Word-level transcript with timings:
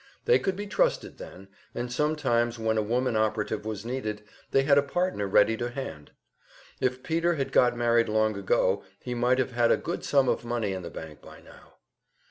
They 0.25 0.39
could 0.39 0.55
be 0.55 0.65
trusted 0.65 1.19
then, 1.19 1.47
and 1.75 1.91
sometimes 1.93 2.57
when 2.57 2.75
a 2.79 2.81
woman 2.81 3.15
operative 3.15 3.67
was 3.67 3.85
needed, 3.85 4.23
they 4.49 4.63
had 4.63 4.79
a 4.79 4.81
partner 4.81 5.27
ready 5.27 5.55
to 5.57 5.69
hand. 5.69 6.09
If 6.79 7.03
Peter 7.03 7.35
had 7.35 7.51
got 7.51 7.77
married 7.77 8.09
long 8.09 8.35
ago, 8.35 8.83
he 8.99 9.13
might 9.13 9.37
have 9.37 9.51
had 9.51 9.71
a 9.71 9.77
good 9.77 10.03
sum 10.03 10.27
of 10.27 10.43
money 10.43 10.73
in 10.73 10.81
the 10.81 10.89
bank 10.89 11.21
by 11.21 11.41
now. 11.41 11.75